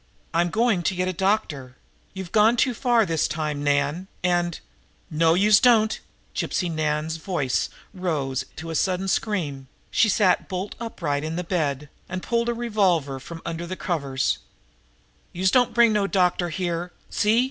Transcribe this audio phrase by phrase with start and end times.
[0.33, 1.75] "I'm going to get a doctor.
[2.15, 4.59] You've gone too far this time, Nan, and"
[5.11, 5.99] "No, youse don't!"
[6.33, 9.67] Gypsy Nan's voice rose in a sudden scream.
[9.91, 14.39] She sat bolt upright in bed, and pulled a revolver out from under the coverings.
[15.33, 16.91] "Youse don't bring no doctor here!
[17.11, 17.39] See!